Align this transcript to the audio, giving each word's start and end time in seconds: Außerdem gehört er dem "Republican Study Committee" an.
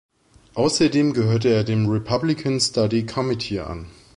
Außerdem 0.55 1.13
gehört 1.13 1.45
er 1.45 1.63
dem 1.63 1.87
"Republican 1.87 2.59
Study 2.59 3.05
Committee" 3.05 3.59
an. 3.59 3.85